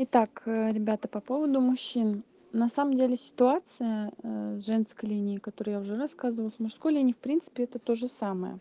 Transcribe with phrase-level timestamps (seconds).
[0.00, 2.22] Итак, э, ребята, по поводу мужчин.
[2.52, 7.14] На самом деле ситуация э, с женской линией, которую я уже рассказывала, с мужской линией,
[7.14, 8.60] в принципе, это то же самое.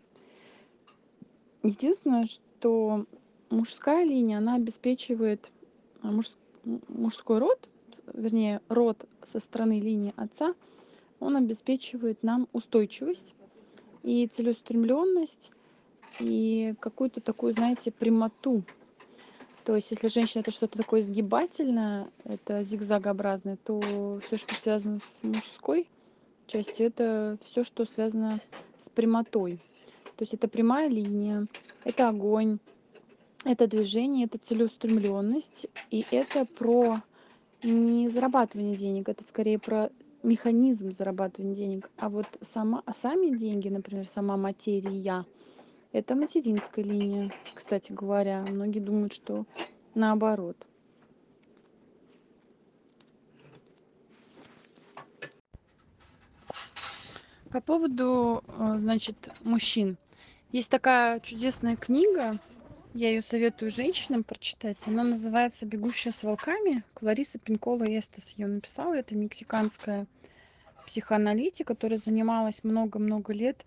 [1.61, 3.05] Единственное, что
[3.51, 5.51] мужская линия, она обеспечивает
[6.01, 6.31] а, муж,
[6.87, 7.69] мужской род,
[8.11, 10.55] вернее, род со стороны линии отца,
[11.19, 13.35] он обеспечивает нам устойчивость
[14.01, 15.51] и целеустремленность,
[16.19, 18.63] и какую-то такую, знаете, прямоту
[19.67, 25.21] то есть, если женщина это что-то такое сгибательное, это зигзагообразное, то все, что связано с
[25.23, 25.89] мужской
[26.45, 28.39] частью, это все, что связано
[28.79, 29.57] с прямотой.
[30.15, 31.47] То есть это прямая линия,
[31.83, 32.59] это огонь,
[33.43, 37.01] это движение, это целеустремленность, и это про
[37.61, 39.89] не зарабатывание денег, это скорее про
[40.23, 41.89] механизм зарабатывания денег.
[41.97, 45.25] А вот сама, а сами деньги, например, сама материя,
[45.91, 48.41] это материнская линия, кстати говоря.
[48.41, 49.45] Многие думают, что
[49.95, 50.67] наоборот.
[57.51, 59.97] По поводу, э, значит, мужчин.
[60.51, 62.37] Есть такая чудесная книга,
[62.93, 64.87] я ее советую женщинам прочитать.
[64.87, 66.83] Она называется «Бегущая с волками».
[66.93, 68.95] Клариса Пинкола Эстес ее написала.
[68.95, 70.07] Это мексиканская
[70.87, 73.65] психоаналитик, которая занималась много-много лет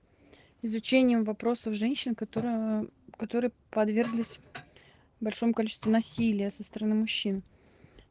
[0.62, 4.39] изучением вопросов женщин, которые, которые подверглись
[5.20, 7.42] большому количеству насилия со стороны мужчин.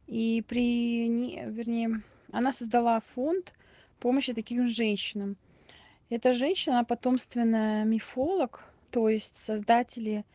[0.08, 3.54] И при, не, вернее, она создала фонд
[4.00, 5.38] помощи таким женщинам.
[6.10, 10.26] Эта женщина, потомственная мифолог, то есть создатели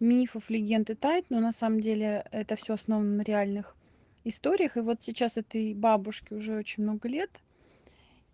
[0.00, 3.76] мифов, легенд и тайн, но на самом деле это все основано на реальных
[4.24, 4.76] историях.
[4.76, 7.30] И вот сейчас этой бабушке уже очень много лет–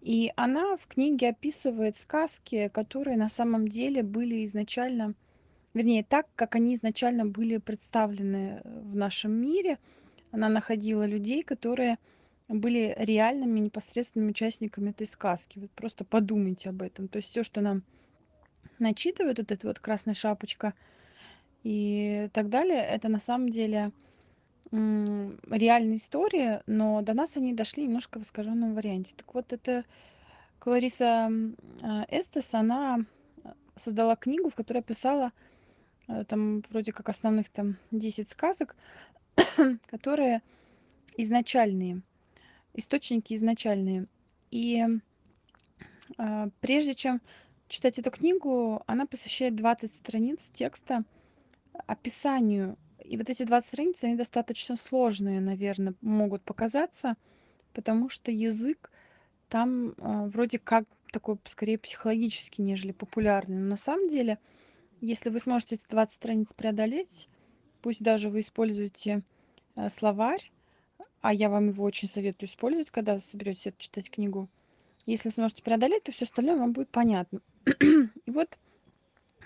[0.00, 5.14] и она в книге описывает сказки, которые на самом деле были изначально,
[5.74, 9.78] вернее, так, как они изначально были представлены э, в нашем мире.
[10.30, 11.98] Она находила людей, которые
[12.48, 15.58] были реальными непосредственными участниками этой сказки.
[15.58, 17.08] Вот просто подумайте об этом.
[17.08, 17.82] То есть все, что нам
[18.78, 20.74] начитывает вот эта вот красная шапочка
[21.64, 23.92] и так далее, это на самом деле
[24.70, 29.14] реальные истории, но до нас они дошли немножко в искаженном варианте.
[29.16, 29.84] Так вот, это
[30.58, 31.30] Клариса
[31.82, 33.04] а, Эстес, она
[33.44, 35.32] а, создала книгу, в которой писала
[36.08, 38.76] э, там вроде как основных там 10 сказок,
[39.86, 40.42] которые
[41.16, 42.02] изначальные,
[42.74, 44.06] источники изначальные.
[44.50, 44.84] И
[46.18, 47.20] э, прежде чем
[47.68, 51.04] читать эту книгу, она посвящает 20 страниц текста
[51.86, 52.76] описанию
[53.08, 57.16] и вот эти 20 страниц, они достаточно сложные, наверное, могут показаться,
[57.72, 58.90] потому что язык
[59.48, 63.56] там э, вроде как такой скорее психологический, нежели популярный.
[63.56, 64.38] Но на самом деле,
[65.00, 67.28] если вы сможете эти 20 страниц преодолеть,
[67.80, 69.22] пусть даже вы используете
[69.74, 70.50] э, словарь,
[71.22, 74.48] а я вам его очень советую использовать, когда вы соберетесь читать книгу.
[75.06, 77.40] Если сможете преодолеть, то все остальное вам будет понятно.
[77.64, 78.58] И вот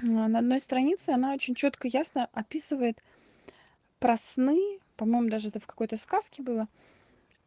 [0.00, 3.00] на одной странице она очень четко, ясно описывает
[4.02, 6.68] про сны, по-моему, даже это в какой-то сказке было,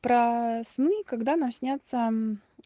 [0.01, 2.09] про сны, когда нам снятся,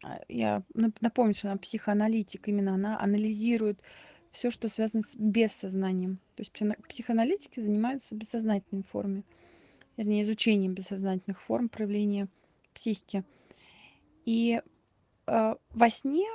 [0.03, 3.81] а, я напомню, что она психоаналитик, именно она анализирует
[4.29, 6.19] все, что связано с бессознанием.
[6.35, 6.51] То есть
[6.88, 9.25] психоаналитики занимаются бессознательной формой,
[9.97, 12.27] вернее, изучением бессознательных форм проявления
[12.75, 13.23] психики.
[14.25, 14.61] И
[15.25, 16.27] э, во сне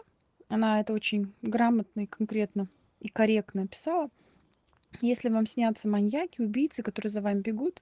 [0.48, 2.66] она это очень грамотно и конкретно
[2.98, 4.10] и корректно описала–
[5.00, 7.80] если вам снятся маньяки, убийцы, которые за вами бегут,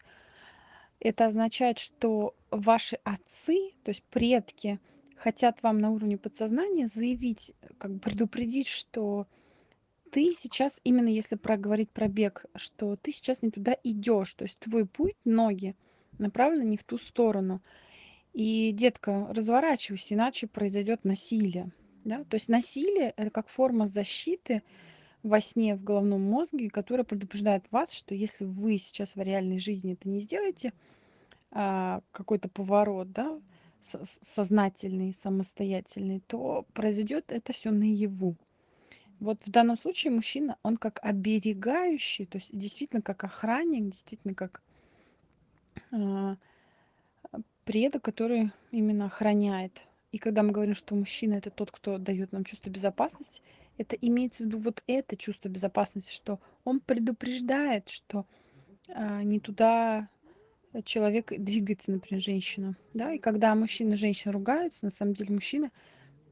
[1.00, 4.78] это означает, что ваши отцы, то есть предки,
[5.16, 9.26] хотят вам на уровне подсознания заявить, как предупредить, что
[10.10, 14.58] ты сейчас, именно если проговорить про бег, что ты сейчас не туда идешь, то есть
[14.58, 15.74] твой путь, ноги
[16.18, 17.62] направлены не в ту сторону.
[18.32, 21.70] И, детка, разворачивайся, иначе произойдет насилие.
[22.04, 22.24] Да?
[22.24, 24.62] То есть насилие это как форма защиты,
[25.22, 29.94] во сне в головном мозге, которая предупреждает вас, что если вы сейчас в реальной жизни
[29.94, 30.72] это не сделаете,
[31.50, 33.40] а, какой-то поворот, да,
[33.80, 38.36] сознательный, самостоятельный, то произойдет это все наяву.
[39.20, 44.62] Вот в данном случае мужчина, он как оберегающий, то есть действительно как охранник, действительно как
[45.92, 46.36] э,
[47.64, 49.86] предок, который именно охраняет.
[50.12, 53.42] И когда мы говорим, что мужчина это тот, кто дает нам чувство безопасности,
[53.78, 58.26] это имеется в виду вот это чувство безопасности, что он предупреждает, что
[58.88, 60.08] а, не туда
[60.84, 62.76] человек двигается, например, женщина.
[62.94, 63.12] Да?
[63.12, 65.70] И когда мужчина и женщина ругаются, на самом деле мужчина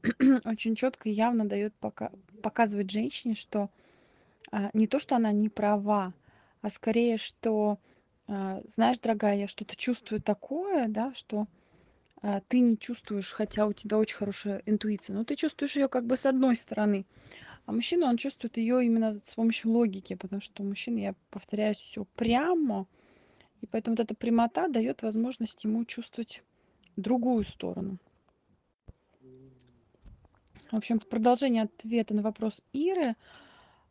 [0.45, 2.11] очень четко и явно дает пока,
[2.41, 3.69] показывает женщине, что
[4.51, 6.13] а, не то, что она не права,
[6.61, 7.79] а скорее, что
[8.27, 11.47] А, знаешь, дорогая, я что-то чувствую такое, да, что
[12.21, 16.05] а, ты не чувствуешь, хотя у тебя очень хорошая интуиция, но ты чувствуешь ее как
[16.05, 17.05] бы с одной стороны,
[17.65, 21.77] а мужчина, он чувствует ее именно с помощью логики, потому что у мужчин, я повторяюсь,
[21.77, 22.87] все прямо,
[23.61, 26.43] и поэтому вот эта прямота дает возможность ему чувствовать
[26.95, 27.97] другую сторону.
[30.71, 33.15] В общем-то, продолжение ответа на вопрос Иры.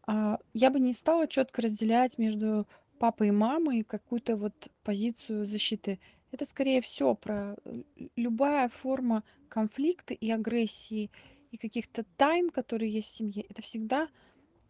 [0.06, 2.66] А, я бы не стала четко разделять между
[2.98, 6.00] папой и мамой какую-то вот позицию защиты.
[6.32, 7.82] Это скорее все про э,
[8.16, 11.10] любая форма конфликта и агрессии,
[11.50, 13.44] и каких-то тайн, которые есть в семье.
[13.48, 14.08] Это всегда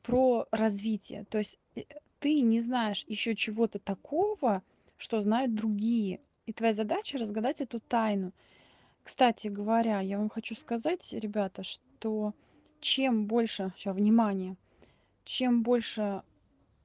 [0.02, 1.24] про развитие.
[1.26, 1.82] То есть э,
[2.18, 4.62] ты не знаешь еще чего-то такого,
[4.96, 6.20] что знают другие.
[6.46, 8.32] И твоя задача разгадать эту тайну.
[9.02, 12.34] Кстати говоря, я вам хочу сказать, ребята, что
[12.80, 14.56] чем больше, сейчас, внимание,
[15.24, 16.22] чем больше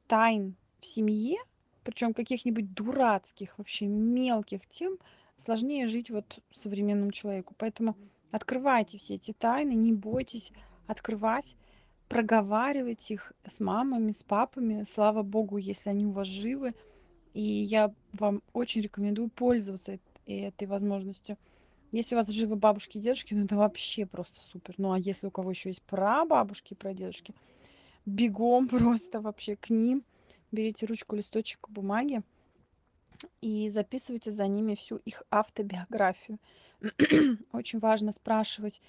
[0.07, 1.37] тайн в семье,
[1.85, 4.97] причем каких-нибудь дурацких, вообще мелких тем,
[5.37, 7.53] сложнее жить вот современному человеку.
[7.57, 7.95] Поэтому
[8.31, 10.51] открывайте все эти тайны, не бойтесь
[10.87, 11.55] открывать,
[12.09, 14.83] проговаривать их с мамами, с папами.
[14.83, 16.73] Слава богу, если они у вас живы.
[17.33, 21.37] И я вам очень рекомендую пользоваться этой возможностью.
[21.91, 24.73] Если у вас живы бабушки и дедушки, ну это вообще просто супер.
[24.77, 27.35] Ну а если у кого еще есть прабабушки и прадедушки,
[28.05, 30.03] бегом просто вообще к ним.
[30.51, 32.21] Берите ручку, листочек бумаги
[33.41, 36.39] и записывайте за ними всю их автобиографию.
[37.51, 38.81] Очень важно спрашивать,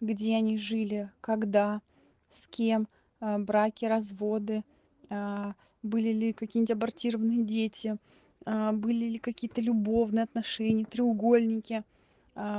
[0.00, 1.80] где они жили, когда,
[2.28, 2.88] с кем,
[3.20, 4.64] а, браки, разводы,
[5.10, 7.96] а, были ли какие-нибудь абортированные дети,
[8.44, 11.84] а, были ли какие-то любовные отношения, треугольники,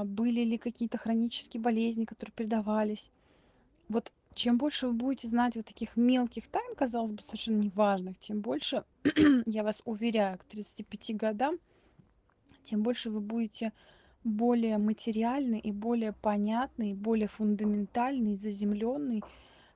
[0.03, 3.09] были ли какие-то хронические болезни, которые передавались.
[3.87, 8.41] Вот чем больше вы будете знать вот таких мелких тайн, казалось бы, совершенно неважных, тем
[8.41, 8.83] больше,
[9.45, 11.59] я вас уверяю, к 35 годам,
[12.63, 13.73] тем больше вы будете
[14.23, 19.23] более материальный и более понятный, более фундаментальный, заземленный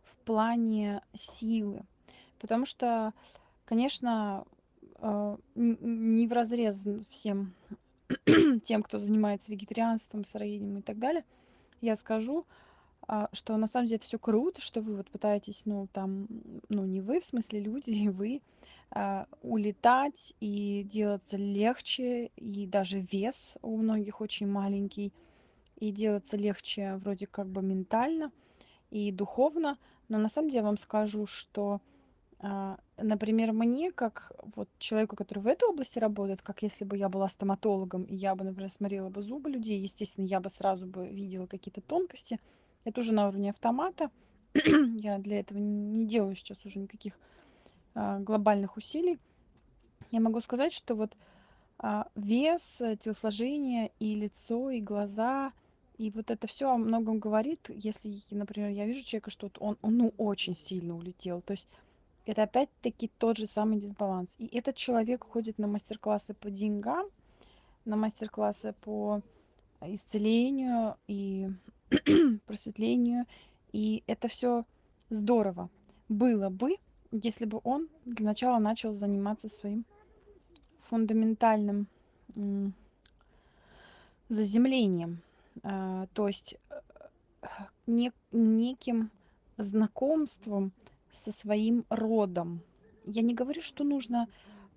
[0.03, 1.83] в плане силы.
[2.39, 3.13] Потому что,
[3.65, 4.45] конечно,
[4.99, 7.53] э, не в разрез всем
[8.63, 11.23] тем, кто занимается вегетарианством, сыроедением и так далее,
[11.81, 12.45] я скажу,
[13.07, 16.27] а, что на самом деле это все круто, что вы вот пытаетесь, ну, там,
[16.69, 18.41] ну, не вы, в смысле люди, вы,
[18.91, 25.11] а, улетать и делаться легче, и даже вес у многих очень маленький,
[25.79, 28.31] и делаться легче вроде как бы ментально
[28.89, 29.77] и духовно.
[30.07, 31.81] Но на самом деле вам скажу, что,
[32.39, 37.09] а, например, мне, как вот человеку, который в этой области работает, как если бы я
[37.09, 41.07] была стоматологом, и я бы, например, смотрела бы зубы людей, естественно, я бы сразу бы
[41.07, 42.39] видела какие-то тонкости,
[42.83, 44.09] это уже на уровне автомата.
[44.53, 47.17] Я для этого не делаю сейчас уже никаких
[47.95, 49.19] а, глобальных усилий.
[50.11, 51.15] Я могу сказать, что вот
[51.79, 55.53] а, вес, телосложение и лицо, и глаза,
[55.97, 57.69] и вот это все о многом говорит.
[57.69, 61.41] Если, например, я вижу человека, что он, он ну, очень сильно улетел.
[61.41, 61.67] То есть
[62.25, 64.35] это опять-таки тот же самый дисбаланс.
[64.37, 67.07] И этот человек ходит на мастер-классы по деньгам,
[67.85, 69.21] на мастер-классы по
[69.81, 71.49] исцелению и
[72.45, 73.25] просветлению.
[73.71, 74.65] И это все
[75.09, 75.69] здорово
[76.09, 76.77] было бы,
[77.11, 79.85] если бы он для начала начал заниматься своим
[80.89, 81.87] фундаментальным
[84.29, 85.21] заземлением,
[85.61, 87.47] а, то есть э,
[87.85, 89.11] не, неким
[89.57, 90.71] знакомством
[91.11, 92.61] со своим родом.
[93.05, 94.27] Я не говорю, что нужно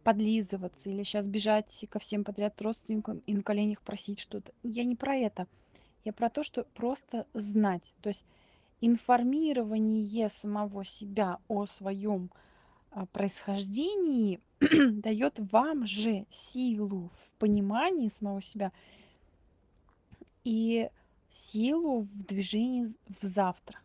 [0.04, 4.52] подлизываться или сейчас бежать ко всем подряд родственникам и на коленях просить что-то.
[4.62, 5.46] Я не про это.
[6.06, 7.92] Я про то, что просто знать.
[8.00, 8.24] То есть
[8.80, 12.30] информирование самого себя о своем
[12.92, 18.70] а, происхождении дает вам же силу в понимании самого себя
[20.44, 20.88] и
[21.28, 23.80] силу в движении в завтра.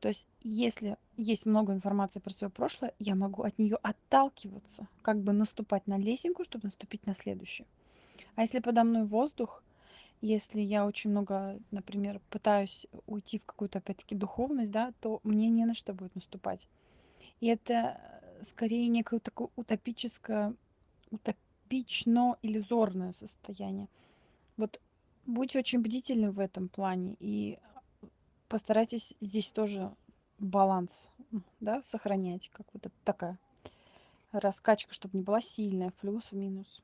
[0.00, 5.18] То есть, если есть много информации про свое прошлое, я могу от нее отталкиваться, как
[5.18, 7.66] бы наступать на лесенку, чтобы наступить на следующую.
[8.34, 9.62] А если подо мной воздух,
[10.22, 15.66] если я очень много, например, пытаюсь уйти в какую-то, опять-таки, духовность, да, то мне не
[15.66, 16.68] на что будет наступать.
[17.40, 20.54] И это э, скорее некое такое утопическое,
[21.10, 23.88] утопично-иллюзорное состояние.
[24.56, 24.80] Вот
[25.26, 27.58] будьте очень бдительны в этом плане и
[28.48, 29.92] постарайтесь здесь тоже
[30.38, 31.10] баланс,
[31.60, 33.38] да, сохранять, как вот такая
[34.30, 36.80] раскачка, чтобы не была сильная, плюс, минус.